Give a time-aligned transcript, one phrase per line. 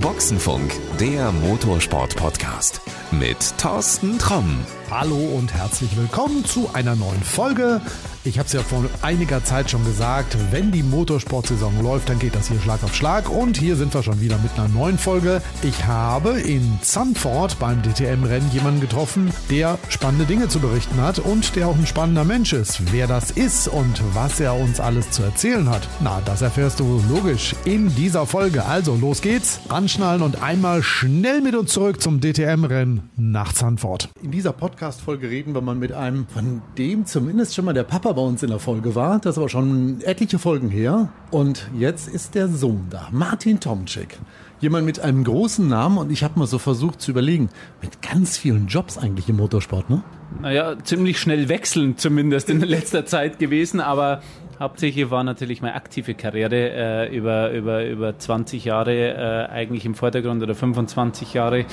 [0.00, 4.64] Boxenfunk, der Motorsport-Podcast mit Thorsten Tromm.
[4.90, 7.80] Hallo und herzlich willkommen zu einer neuen Folge.
[8.22, 12.34] Ich habe es ja vor einiger Zeit schon gesagt, wenn die Motorsportsaison läuft, dann geht
[12.34, 13.30] das hier Schlag auf Schlag.
[13.30, 15.40] Und hier sind wir schon wieder mit einer neuen Folge.
[15.62, 21.56] Ich habe in Zandvoort beim DTM-Rennen jemanden getroffen, der spannende Dinge zu berichten hat und
[21.56, 22.92] der auch ein spannender Mensch ist.
[22.92, 27.02] Wer das ist und was er uns alles zu erzählen hat, na, das erfährst du
[27.08, 28.66] logisch in dieser Folge.
[28.66, 34.10] Also los geht's, anschnallen und einmal schnell mit uns zurück zum DTM-Rennen nach Zandvoort.
[34.22, 38.09] In dieser Podcast-Folge reden wir mal mit einem, von dem zumindest schon mal der Papa
[38.14, 39.18] bei uns in der Folge war.
[39.18, 41.08] Das aber schon etliche Folgen her.
[41.30, 44.18] Und jetzt ist der Sohn da, Martin Tomczyk.
[44.60, 47.48] Jemand mit einem großen Namen und ich habe mal so versucht zu überlegen,
[47.80, 50.02] mit ganz vielen Jobs eigentlich im Motorsport, ne?
[50.42, 54.20] Naja, ziemlich schnell wechselnd zumindest in letzter Zeit gewesen, aber
[54.60, 59.94] hauptsächlich war natürlich meine aktive Karriere äh, über, über, über 20 Jahre äh, eigentlich im
[59.94, 61.64] Vordergrund oder 25 Jahre.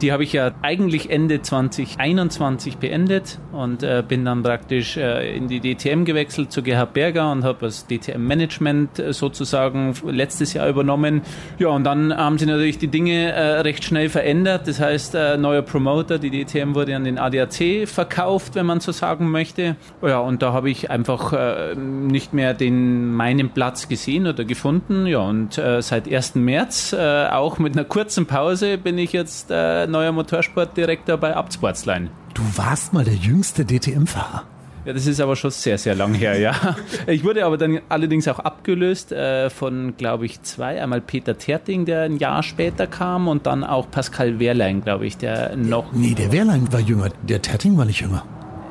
[0.00, 5.46] Die habe ich ja eigentlich Ende 2021 beendet und äh, bin dann praktisch äh, in
[5.46, 11.22] die DTM gewechselt zu Gerhard Berger und habe das DTM-Management äh, sozusagen letztes Jahr übernommen.
[11.60, 14.66] Ja, und dann haben sich natürlich die Dinge äh, recht schnell verändert.
[14.66, 19.30] Das heißt, neuer Promoter, die DTM wurde an den ADAC verkauft, wenn man so sagen
[19.30, 19.76] möchte.
[20.02, 25.06] Ja, und da habe ich einfach nicht mehr den meinen Platz gesehen oder gefunden.
[25.06, 26.36] Ja, und äh, seit 1.
[26.36, 32.10] März, äh, auch mit einer kurzen Pause, bin ich jetzt äh, neuer Motorsportdirektor bei Abtsportsline.
[32.34, 34.44] Du warst mal der jüngste DTM-Fahrer.
[34.84, 36.54] Ja, das ist aber schon sehr, sehr lang her, ja.
[37.06, 40.82] Ich wurde aber dann allerdings auch abgelöst äh, von, glaube ich, zwei.
[40.82, 45.16] Einmal Peter Terting, der ein Jahr später kam und dann auch Pascal Wehrlein, glaube ich,
[45.16, 45.92] der noch...
[45.92, 47.10] Nee, der Wehrlein war jünger.
[47.22, 48.24] Der Terting war nicht jünger.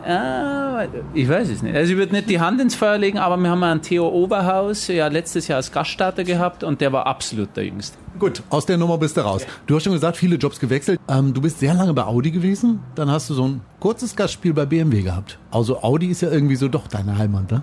[0.05, 1.75] Ah, ich weiß es nicht.
[1.75, 4.87] Also ich würde nicht die Hand ins Feuer legen, aber wir haben einen Theo Oberhaus
[4.87, 7.97] ja letztes Jahr als Gaststarter gehabt und der war absolut der Jüngste.
[8.19, 9.45] Gut, aus der Nummer bist du raus.
[9.67, 10.99] Du hast schon gesagt, viele Jobs gewechselt.
[11.07, 12.79] Ähm, du bist sehr lange bei Audi gewesen.
[12.95, 15.39] Dann hast du so ein kurzes Gastspiel bei BMW gehabt.
[15.51, 17.61] Also Audi ist ja irgendwie so doch deine Heimat, ne?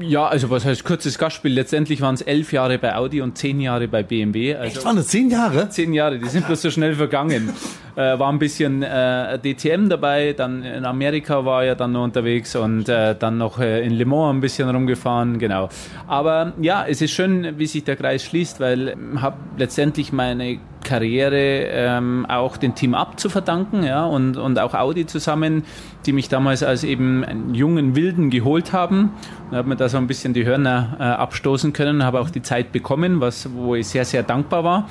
[0.00, 1.52] Ja, also was heißt kurzes Gastspiel?
[1.52, 4.54] Letztendlich waren es elf Jahre bei Audi und zehn Jahre bei BMW.
[4.54, 5.68] Also Echt, waren das zehn Jahre?
[5.68, 7.50] Zehn Jahre, die sind bloß so schnell vergangen.
[7.96, 12.56] Äh, war ein bisschen äh, DTM dabei, dann in Amerika war er dann noch unterwegs
[12.56, 15.68] und äh, dann noch äh, in Le Mans ein bisschen rumgefahren, genau.
[16.08, 20.58] Aber ja, es ist schön, wie sich der Kreis schließt, weil ich habe letztendlich meine
[20.82, 25.64] Karriere ähm, auch dem Team Up zu verdanken ja, und, und auch Audi zusammen,
[26.04, 29.10] die mich damals als eben einen jungen Wilden geholt haben.
[29.52, 32.42] Da habe mir da so ein bisschen die Hörner äh, abstoßen können, habe auch die
[32.42, 34.88] Zeit bekommen, was, wo ich sehr, sehr dankbar war.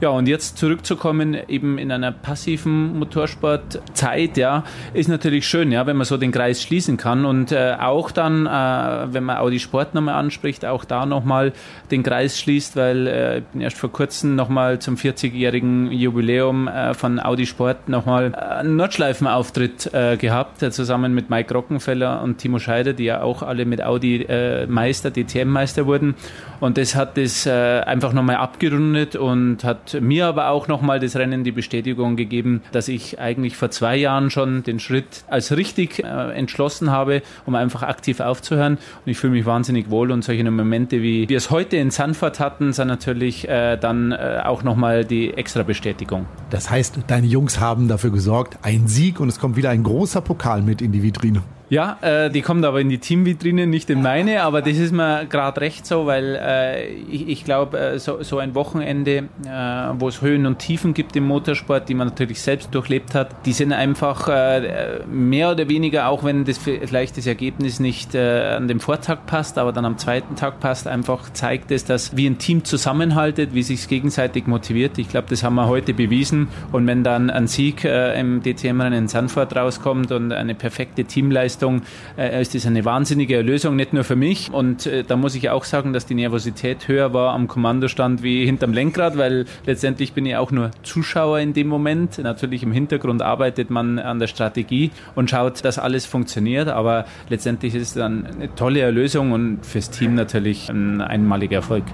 [0.00, 5.98] Ja, und jetzt zurückzukommen, eben in einer passiven Motorsportzeit, ja, ist natürlich schön, ja, wenn
[5.98, 9.94] man so den Kreis schließen kann und äh, auch dann, äh, wenn man Audi Sport
[9.94, 11.52] nochmal anspricht, auch da nochmal
[11.90, 16.94] den Kreis schließt, weil äh, ich bin erst vor kurzem nochmal zum 40-jährigen Jubiläum äh,
[16.94, 22.58] von Audi Sport nochmal einen Nordschleifenauftritt äh, gehabt, äh, zusammen mit Mike Rockenfeller und Timo
[22.58, 26.14] Scheider, die ja auch alle mit Audi äh, Meister, DTM-Meister wurden.
[26.60, 27.50] Und das hat das äh,
[27.80, 32.88] einfach nochmal abgerundet und hat mir aber auch nochmal das Rennen die Bestätigung gegeben, dass
[32.88, 37.82] ich eigentlich vor zwei Jahren schon den Schritt als richtig äh, entschlossen habe, um einfach
[37.82, 38.74] aktiv aufzuhören.
[38.74, 42.40] Und ich fühle mich wahnsinnig wohl und solche Momente, wie wir es heute in Sanford
[42.40, 46.26] hatten, sind natürlich äh, dann äh, auch nochmal die extra Bestätigung.
[46.50, 50.20] Das heißt, deine Jungs haben dafür gesorgt, ein Sieg und es kommt wieder ein großer
[50.20, 51.42] Pokal mit in die Vitrine.
[51.70, 55.24] Ja, äh, die kommt aber in die Teamvitrine, nicht in meine, aber das ist mir
[55.26, 59.50] gerade recht so, weil äh, ich, ich glaube, äh, so, so ein Wochenende, äh,
[59.94, 63.52] wo es Höhen und Tiefen gibt im Motorsport, die man natürlich selbst durchlebt hat, die
[63.52, 68.66] sind einfach äh, mehr oder weniger, auch wenn das vielleicht das Ergebnis nicht äh, an
[68.66, 72.38] dem Vortag passt, aber dann am zweiten Tag passt, einfach zeigt es, dass wie ein
[72.38, 74.98] Team zusammenhaltet, wie sich gegenseitig motiviert.
[74.98, 79.08] Ich glaube, das haben wir heute bewiesen und wenn dann ein Sieg im DTM-Rennen in
[79.08, 81.82] Sanford rauskommt und eine perfekte Teamleistung, Leistung
[82.16, 84.50] äh, ist das eine wahnsinnige Erlösung, nicht nur für mich.
[84.50, 88.46] Und äh, da muss ich auch sagen, dass die Nervosität höher war am Kommandostand wie
[88.46, 92.18] hinterm Lenkrad, weil letztendlich bin ich auch nur Zuschauer in dem Moment.
[92.18, 96.68] Natürlich im Hintergrund arbeitet man an der Strategie und schaut, dass alles funktioniert.
[96.68, 101.84] Aber letztendlich ist es dann eine tolle Erlösung und fürs Team natürlich ein einmaliger Erfolg.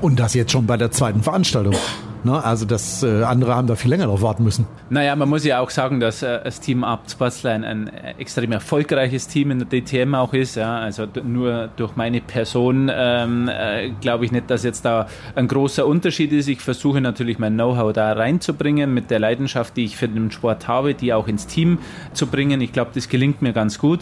[0.00, 1.74] Und das jetzt schon bei der zweiten Veranstaltung.
[2.24, 2.42] Ne?
[2.42, 4.66] Also das äh, andere haben da viel länger noch warten müssen.
[4.90, 9.28] Naja, man muss ja auch sagen, dass äh, das Team Sportsline ein äh, extrem erfolgreiches
[9.28, 10.56] Team in der DTM auch ist.
[10.56, 10.78] Ja?
[10.78, 15.86] Also nur durch meine Person ähm, äh, glaube ich nicht, dass jetzt da ein großer
[15.86, 16.48] Unterschied ist.
[16.48, 20.68] Ich versuche natürlich mein Know-how da reinzubringen mit der Leidenschaft, die ich für den Sport
[20.68, 21.78] habe, die auch ins Team
[22.12, 22.60] zu bringen.
[22.60, 24.00] Ich glaube, das gelingt mir ganz gut.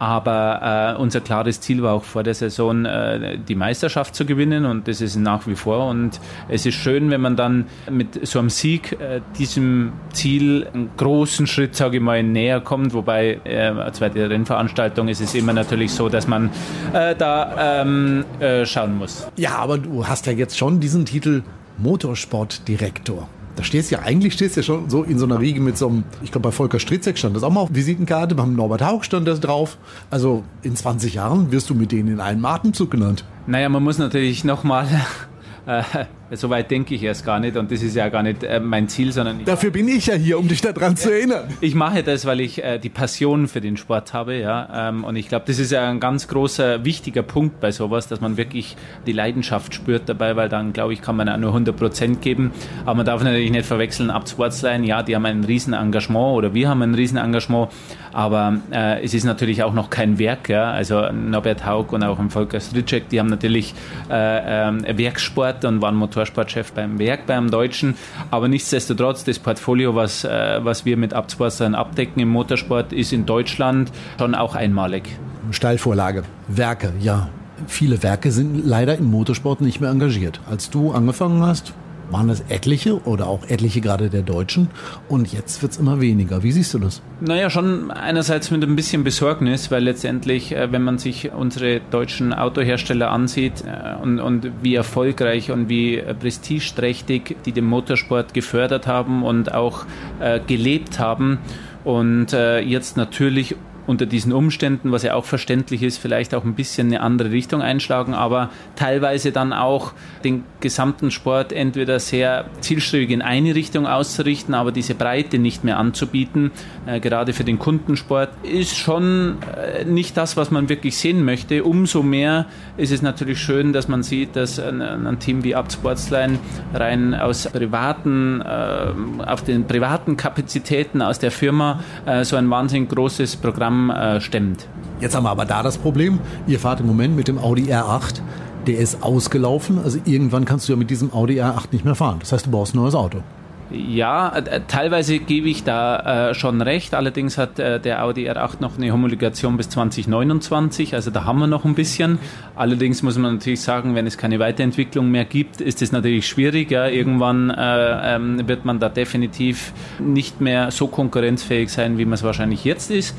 [0.00, 4.64] Aber äh, unser klares Ziel war auch vor der Saison, äh, die Meisterschaft zu gewinnen
[4.64, 5.90] und das ist nach wie vor.
[5.90, 6.18] Und
[6.48, 11.46] es ist schön, wenn man dann mit so einem Sieg äh, diesem Ziel einen großen
[11.46, 12.94] Schritt, sage ich mal, näher kommt.
[12.94, 16.48] Wobei, äh, zweite Rennveranstaltung ist es immer natürlich so, dass man
[16.94, 19.28] äh, da ähm, äh, schauen muss.
[19.36, 21.42] Ja, aber du hast ja jetzt schon diesen Titel
[21.76, 23.28] Motorsportdirektor.
[23.60, 25.76] Da stehst du ja, eigentlich stehst du ja schon so in so einer Riege mit
[25.76, 28.80] so einem, ich glaube bei Volker Stritzek stand das auch mal auf Visitenkarte, beim Norbert
[28.80, 29.76] Haug stand das drauf.
[30.08, 33.26] Also in 20 Jahren wirst du mit denen in einem Atemzug genannt.
[33.46, 34.88] Naja, man muss natürlich nochmal
[35.66, 35.82] äh,
[36.32, 38.88] so weit denke ich erst gar nicht und das ist ja gar nicht äh, mein
[38.88, 41.48] Ziel, sondern dafür bin ich ja hier, um dich daran zu erinnern.
[41.60, 45.16] Ich mache das, weil ich äh, die Passion für den Sport habe, ja, ähm, und
[45.16, 48.76] ich glaube, das ist ja ein ganz großer, wichtiger Punkt bei sowas, dass man wirklich
[49.06, 52.52] die Leidenschaft spürt dabei, weil dann, glaube ich, kann man auch nur 100 Prozent geben,
[52.84, 56.68] aber man darf natürlich nicht verwechseln, ab Sportsline, ja, die haben ein Riesenengagement oder wir
[56.68, 57.70] haben ein Riesenengagement,
[58.12, 62.18] aber äh, es ist natürlich auch noch kein Werk, ja, also Norbert Haug und auch
[62.18, 63.74] ein Volker Stritschek, die haben natürlich
[64.10, 67.94] äh, äh, Werksport und waren Motorsportchef beim Werk, beim Deutschen.
[68.30, 73.24] Aber nichtsdestotrotz, das Portfolio, was, äh, was wir mit Abzwassern abdecken im Motorsport, ist in
[73.24, 75.04] Deutschland schon auch einmalig.
[75.50, 76.24] Steilvorlage.
[76.48, 77.30] Werke, ja.
[77.66, 80.40] Viele Werke sind leider im Motorsport nicht mehr engagiert.
[80.50, 81.74] Als du angefangen hast,
[82.10, 84.68] waren es etliche oder auch etliche gerade der Deutschen
[85.08, 86.42] und jetzt wird es immer weniger.
[86.42, 87.02] Wie siehst du das?
[87.20, 92.32] Naja, schon einerseits mit ein bisschen Besorgnis, weil letztendlich, äh, wenn man sich unsere deutschen
[92.32, 99.22] Autohersteller ansieht äh, und, und wie erfolgreich und wie prestigeträchtig die den Motorsport gefördert haben
[99.22, 99.86] und auch
[100.20, 101.38] äh, gelebt haben,
[101.84, 103.56] und äh, jetzt natürlich
[103.90, 107.60] unter diesen Umständen, was ja auch verständlich ist, vielleicht auch ein bisschen eine andere Richtung
[107.60, 109.92] einschlagen, aber teilweise dann auch
[110.22, 115.76] den gesamten Sport entweder sehr zielstrebig in eine Richtung auszurichten, aber diese Breite nicht mehr
[115.76, 116.52] anzubieten,
[116.86, 121.64] äh, gerade für den Kundensport, ist schon äh, nicht das, was man wirklich sehen möchte.
[121.64, 122.46] Umso mehr
[122.76, 126.38] ist es natürlich schön, dass man sieht, dass ein, ein Team wie Sportsline
[126.72, 132.90] rein aus privaten, äh, auf den privaten Kapazitäten aus der Firma äh, so ein wahnsinnig
[132.90, 134.68] großes Programm äh, stemmt.
[135.00, 138.20] Jetzt haben wir aber da das Problem, ihr fahrt im Moment mit dem Audi R8,
[138.66, 142.18] der ist ausgelaufen, also irgendwann kannst du ja mit diesem Audi R8 nicht mehr fahren.
[142.20, 143.22] Das heißt, du brauchst ein neues Auto.
[143.70, 146.92] Ja, äh, teilweise gebe ich da äh, schon recht.
[146.92, 151.46] Allerdings hat äh, der Audi R8 noch eine Homologation bis 2029, also da haben wir
[151.46, 152.18] noch ein bisschen.
[152.56, 156.70] Allerdings muss man natürlich sagen, wenn es keine Weiterentwicklung mehr gibt, ist es natürlich schwierig.
[156.72, 156.88] Ja.
[156.88, 162.24] Irgendwann äh, ähm, wird man da definitiv nicht mehr so konkurrenzfähig sein, wie man es
[162.24, 163.14] wahrscheinlich jetzt ist.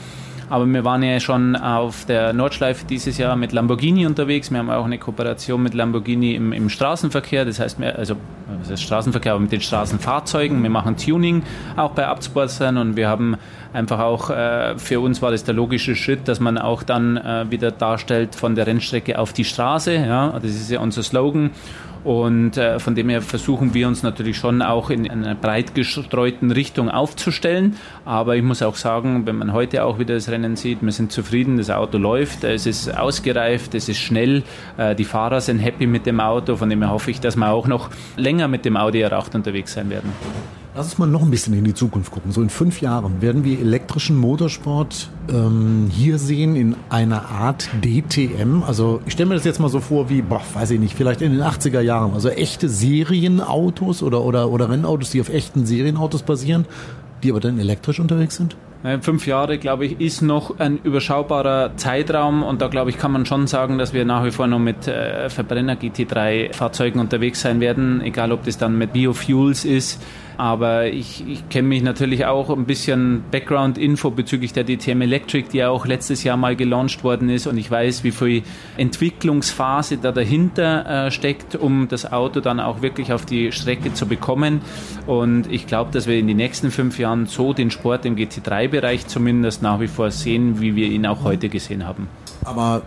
[0.52, 4.52] Aber wir waren ja schon auf der Nordschleife dieses Jahr mit Lamborghini unterwegs.
[4.52, 7.46] Wir haben auch eine Kooperation mit Lamborghini im, im Straßenverkehr.
[7.46, 8.18] Das heißt, wir, also
[8.60, 10.62] was heißt Straßenverkehr, aber mit den Straßenfahrzeugen.
[10.62, 11.44] Wir machen Tuning
[11.78, 13.38] auch bei Absportern und wir haben
[13.72, 17.50] einfach auch, äh, für uns war das der logische Schritt, dass man auch dann äh,
[17.50, 19.96] wieder darstellt von der Rennstrecke auf die Straße.
[19.96, 21.52] Ja, das ist ja unser Slogan.
[22.04, 26.52] Und äh, von dem her versuchen wir uns natürlich schon auch in einer breit gestreuten
[26.52, 27.76] Richtung aufzustellen.
[28.06, 31.12] Aber ich muss auch sagen, wenn man heute auch wieder das Rennen sieht, wir sind
[31.12, 34.44] zufrieden, das Auto läuft, es ist ausgereift, es ist schnell,
[34.78, 36.56] äh, die Fahrer sind happy mit dem Auto.
[36.56, 39.74] Von dem her hoffe ich, dass wir auch noch länger mit dem Audi R8 unterwegs
[39.74, 40.12] sein werden.
[40.74, 42.32] Lass uns mal noch ein bisschen in die Zukunft gucken.
[42.32, 48.64] So in fünf Jahren werden wir elektrischen Motorsport ähm, hier sehen in einer Art DTM.
[48.64, 51.22] Also ich stelle mir das jetzt mal so vor wie, boah, weiß ich nicht, vielleicht
[51.22, 52.14] in den 80er Jahren.
[52.14, 56.66] Also echte Serienautos oder, oder, oder Rennautos, die auf echten Serienautos basieren,
[57.22, 58.56] die aber dann elektrisch unterwegs sind?
[59.02, 63.28] Fünf Jahre, glaube ich, ist noch ein überschaubarer Zeitraum und da, glaube ich, kann man
[63.28, 68.02] schon sagen, dass wir nach wie vor noch mit äh, Verbrenner GT3-Fahrzeugen unterwegs sein werden,
[68.02, 70.02] egal ob das dann mit Biofuels ist
[70.38, 75.58] aber ich, ich kenne mich natürlich auch ein bisschen Background-Info bezüglich der DTM Electric, die
[75.58, 77.48] ja auch letztes Jahr mal gelauncht worden ist.
[77.48, 78.44] Und ich weiß, wie viel
[78.78, 84.08] Entwicklungsphase da dahinter äh, steckt, um das Auto dann auch wirklich auf die Strecke zu
[84.08, 84.62] bekommen.
[85.08, 89.08] Und ich glaube, dass wir in den nächsten fünf Jahren so den Sport im GT3-Bereich
[89.08, 92.08] zumindest nach wie vor sehen, wie wir ihn auch heute gesehen haben.
[92.44, 92.82] Aber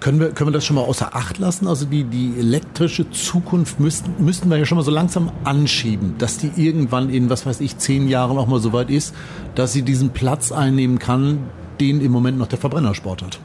[0.00, 1.66] können wir, können wir das schon mal außer Acht lassen?
[1.66, 6.38] Also die, die elektrische Zukunft müssten, müssten wir ja schon mal so langsam anschieben, dass
[6.38, 9.14] die irgendwann in, was weiß ich, zehn Jahren auch mal so weit ist,
[9.54, 11.38] dass sie diesen Platz einnehmen kann,
[11.80, 13.40] den im Moment noch der Verbrennersport hat.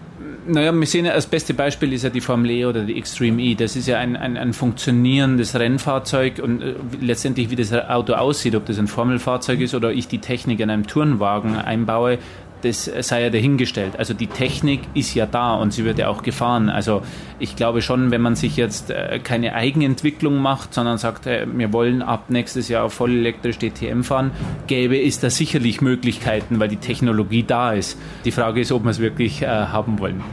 [0.46, 3.42] Naja, wir sehen ja, das beste Beispiel ist ja die Formel E oder die Extreme
[3.42, 3.56] E.
[3.56, 8.54] Das ist ja ein, ein, ein funktionierendes Rennfahrzeug und äh, letztendlich, wie das Auto aussieht,
[8.56, 12.18] ob das ein Formelfahrzeug ist oder ich die Technik in einem Turnwagen einbaue,
[12.64, 13.98] das sei ja dahingestellt.
[13.98, 16.70] Also die Technik ist ja da und sie wird ja auch gefahren.
[16.70, 17.02] Also
[17.40, 21.74] ich glaube schon, wenn man sich jetzt äh, keine Eigenentwicklung macht, sondern sagt, äh, wir
[21.74, 24.32] wollen ab nächstes Jahr voll elektrisch DTM fahren,
[24.68, 27.98] gäbe es da sicherlich Möglichkeiten, weil die Technologie da ist.
[28.26, 30.24] Die Frage ist, ob wir es wirklich äh, haben wollen.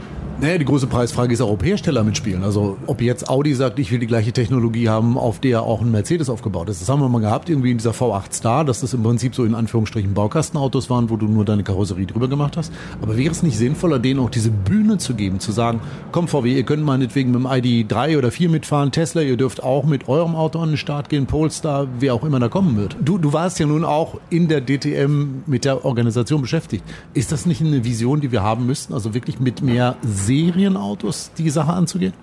[0.41, 2.43] Naja, die große Preisfrage ist auch, ob Hersteller mitspielen.
[2.43, 5.91] Also ob jetzt Audi sagt, ich will die gleiche Technologie haben, auf der auch ein
[5.91, 6.81] Mercedes aufgebaut ist.
[6.81, 9.45] Das haben wir mal gehabt, irgendwie in dieser V8 Star, dass das im Prinzip so
[9.45, 12.73] in Anführungsstrichen Baukastenautos waren, wo du nur deine Karosserie drüber gemacht hast.
[13.03, 15.79] Aber wäre es nicht sinnvoller, denen auch diese Bühne zu geben, zu sagen,
[16.11, 19.61] komm VW, ihr könnt meinetwegen mit dem ID 3 oder 4 mitfahren, Tesla, ihr dürft
[19.61, 22.97] auch mit eurem Auto an den Start gehen, Polestar, wer auch immer da kommen wird.
[22.99, 26.83] Du, du warst ja nun auch in der DTM mit der Organisation beschäftigt.
[27.13, 28.95] Ist das nicht eine Vision, die wir haben müssten?
[28.95, 29.97] Also wirklich mit mehr
[30.31, 32.13] Serienautos die Sache anzugehen?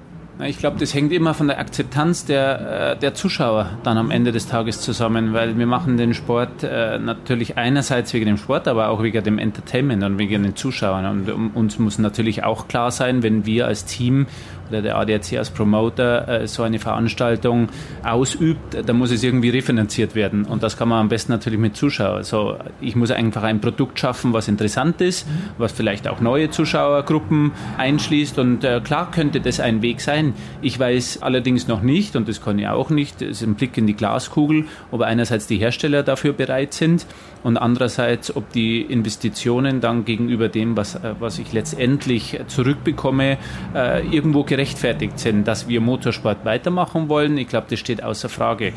[0.45, 4.30] Ich glaube, das hängt immer von der Akzeptanz der, äh, der Zuschauer dann am Ende
[4.30, 8.90] des Tages zusammen, weil wir machen den Sport äh, natürlich einerseits wegen dem Sport, aber
[8.90, 11.07] auch wegen dem Entertainment und wegen den Zuschauern.
[11.07, 14.26] Und uns muss natürlich auch klar sein, wenn wir als Team
[14.68, 17.68] oder der ADAC als Promoter äh, so eine Veranstaltung
[18.04, 20.45] ausübt, dann muss es irgendwie refinanziert werden.
[20.45, 22.18] Und das kann man am besten natürlich mit Zuschauern.
[22.18, 25.26] Also ich muss einfach ein Produkt schaffen, was interessant ist,
[25.57, 28.38] was vielleicht auch neue Zuschauergruppen einschließt.
[28.38, 30.27] Und klar könnte das ein Weg sein.
[30.62, 33.76] Ich weiß allerdings noch nicht, und das kann ich auch nicht, das ist ein Blick
[33.76, 37.06] in die Glaskugel, ob einerseits die Hersteller dafür bereit sind
[37.42, 43.38] und andererseits, ob die Investitionen dann gegenüber dem, was, äh, was ich letztendlich zurückbekomme,
[43.75, 47.38] äh, irgendwo gerechtfertigt sind, dass wir Motorsport weitermachen wollen.
[47.38, 48.73] Ich glaube, das steht außer Frage.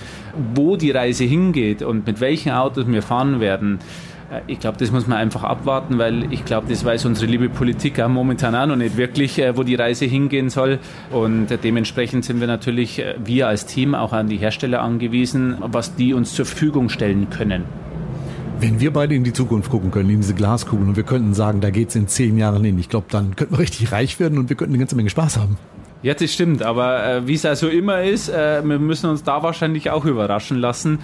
[0.54, 3.80] Wo die Reise hingeht und mit welchen Autos wir fahren werden,
[4.48, 8.00] ich glaube, das muss man einfach abwarten, weil ich glaube, das weiß unsere liebe Politik
[8.00, 10.80] auch momentan auch noch nicht wirklich, wo die Reise hingehen soll.
[11.12, 16.14] Und dementsprechend sind wir natürlich, wir als Team, auch an die Hersteller angewiesen, was die
[16.14, 17.66] uns zur Verfügung stellen können.
[18.60, 21.62] Wenn wir beide in die Zukunft gucken können, in diese Glaskugel, und wir könnten sagen,
[21.62, 24.38] da geht es in zehn Jahren hin, ich glaube, dann könnten wir richtig reich werden
[24.38, 25.58] und wir könnten eine ganze Menge Spaß haben.
[26.04, 29.44] Ja, das stimmt, aber äh, wie es also immer ist, äh, wir müssen uns da
[29.44, 31.00] wahrscheinlich auch überraschen lassen.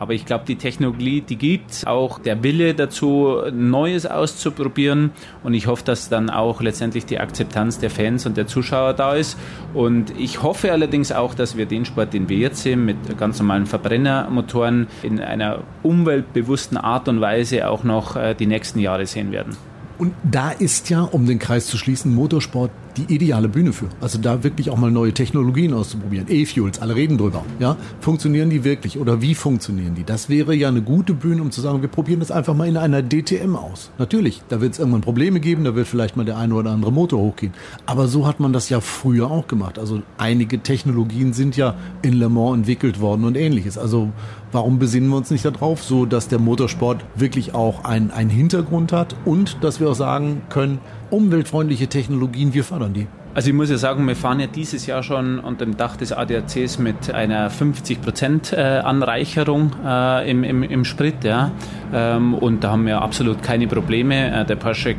[0.00, 5.10] Aber ich glaube, die Technologie, die gibt auch der Wille dazu, Neues auszuprobieren.
[5.44, 9.12] Und ich hoffe, dass dann auch letztendlich die Akzeptanz der Fans und der Zuschauer da
[9.12, 9.36] ist.
[9.74, 13.40] Und ich hoffe allerdings auch, dass wir den Sport, den wir jetzt sehen, mit ganz
[13.40, 19.32] normalen Verbrennermotoren in einer umweltbewussten Art und Weise auch noch äh, die nächsten Jahre sehen
[19.32, 19.54] werden.
[19.98, 23.88] Und da ist ja, um den Kreis zu schließen, Motorsport die ideale Bühne für.
[24.00, 26.26] Also da wirklich auch mal neue Technologien auszuprobieren.
[26.28, 27.44] E-Fuels, alle reden drüber.
[27.58, 27.76] Ja?
[28.00, 30.04] Funktionieren die wirklich oder wie funktionieren die?
[30.04, 32.76] Das wäre ja eine gute Bühne, um zu sagen, wir probieren das einfach mal in
[32.76, 33.90] einer DTM aus.
[33.98, 36.92] Natürlich, da wird es irgendwann Probleme geben, da wird vielleicht mal der eine oder andere
[36.92, 37.52] Motor hochgehen.
[37.86, 39.78] Aber so hat man das ja früher auch gemacht.
[39.78, 43.78] Also einige Technologien sind ja in Le Mans entwickelt worden und ähnliches.
[43.78, 44.10] Also
[44.52, 49.16] warum besinnen wir uns nicht darauf, so dass der Motorsport wirklich auch einen Hintergrund hat
[49.24, 50.78] und dass wir auch sagen können,
[51.10, 53.06] umweltfreundliche Technologien, wir fördern die.
[53.32, 56.12] Also ich muss ja sagen, wir fahren ja dieses Jahr schon unter dem Dach des
[56.12, 61.22] ADACs mit einer 50% äh, Anreicherung äh, im, im, im Sprit.
[61.22, 61.52] Ja.
[61.94, 64.40] Ähm, und da haben wir absolut keine Probleme.
[64.40, 64.96] Äh, der Porsche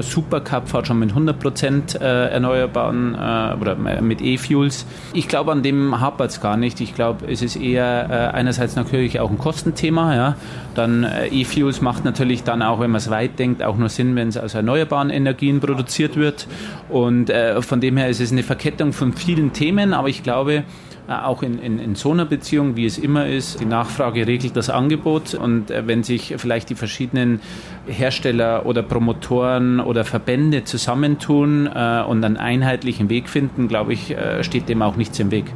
[0.00, 3.14] Supercup fährt schon mit 100% äh, erneuerbaren
[3.60, 4.86] oder mit E-Fuels.
[5.12, 6.80] Ich glaube, an dem hapert es gar nicht.
[6.80, 10.14] Ich glaube, es ist eher einerseits natürlich auch ein Kostenthema.
[10.14, 10.36] Ja.
[10.74, 14.28] Dann E-Fuels macht natürlich dann auch, wenn man es weit denkt, auch nur Sinn, wenn
[14.28, 16.46] es aus erneuerbaren Energien produziert wird.
[16.88, 17.30] Und
[17.64, 20.64] von dem her ist es eine Verkettung von vielen Themen, aber ich glaube,
[21.06, 24.56] äh, auch in, in, in so einer Beziehung, wie es immer ist, die Nachfrage regelt
[24.56, 25.34] das Angebot.
[25.34, 27.40] Und äh, wenn sich vielleicht die verschiedenen
[27.86, 34.68] Hersteller oder Promotoren oder Verbände zusammentun äh, und einen einheitlichen Weg finden, glaube ich, steht
[34.68, 35.46] dem auch nichts im Weg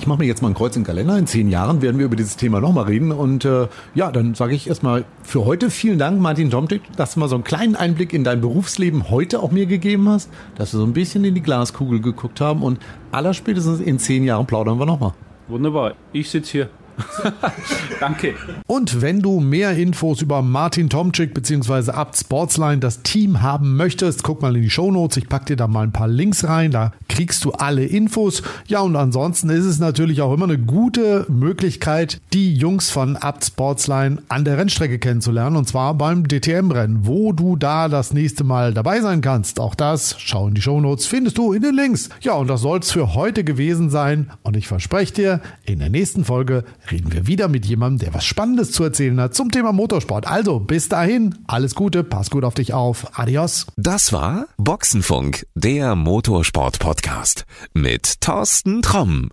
[0.00, 1.18] ich mache mir jetzt mal ein Kreuz im Kalender.
[1.18, 3.12] In zehn Jahren werden wir über dieses Thema nochmal reden.
[3.12, 7.20] Und äh, ja, dann sage ich erstmal für heute vielen Dank, Martin Tomtik, dass du
[7.20, 10.78] mal so einen kleinen Einblick in dein Berufsleben heute auch mir gegeben hast, dass wir
[10.78, 12.62] so ein bisschen in die Glaskugel geguckt haben.
[12.62, 12.78] Und
[13.12, 15.12] allerspätestens in zehn Jahren plaudern wir nochmal.
[15.48, 15.92] Wunderbar.
[16.14, 16.68] Ich sitze hier.
[18.00, 18.34] Danke.
[18.66, 21.92] Und wenn du mehr Infos über Martin Tomczyk bzw.
[21.92, 25.16] Abt Sportsline, das Team haben möchtest, guck mal in die Show Notes.
[25.16, 26.70] Ich packe dir da mal ein paar Links rein.
[26.70, 28.42] Da kriegst du alle Infos.
[28.66, 33.44] Ja, und ansonsten ist es natürlich auch immer eine gute Möglichkeit, die Jungs von Abt
[33.44, 35.56] Sportsline an der Rennstrecke kennenzulernen.
[35.56, 39.60] Und zwar beim DTM-Rennen, wo du da das nächste Mal dabei sein kannst.
[39.60, 42.08] Auch das, schau in die Show Notes, findest du in den Links.
[42.20, 44.30] Ja, und das soll es für heute gewesen sein.
[44.42, 48.24] Und ich verspreche dir, in der nächsten Folge reden wir wieder mit jemandem, der was
[48.24, 50.26] Spannendes zu erzählen hat zum Thema Motorsport.
[50.26, 53.18] Also bis dahin, alles Gute, pass gut auf dich auf.
[53.18, 53.66] Adios.
[53.76, 59.30] Das war Boxenfunk, der Motorsport-Podcast mit Thorsten Tromm.